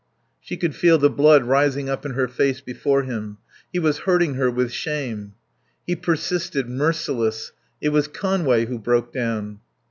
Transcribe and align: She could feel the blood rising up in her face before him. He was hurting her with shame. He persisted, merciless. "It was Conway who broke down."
She 0.39 0.57
could 0.57 0.73
feel 0.73 0.97
the 0.97 1.11
blood 1.11 1.43
rising 1.43 1.87
up 1.87 2.07
in 2.07 2.13
her 2.13 2.27
face 2.27 2.59
before 2.59 3.03
him. 3.03 3.37
He 3.71 3.77
was 3.77 3.99
hurting 3.99 4.33
her 4.33 4.49
with 4.49 4.71
shame. 4.71 5.35
He 5.85 5.95
persisted, 5.95 6.67
merciless. 6.67 7.51
"It 7.81 7.89
was 7.89 8.07
Conway 8.07 8.65
who 8.65 8.79
broke 8.79 9.13
down." 9.13 9.59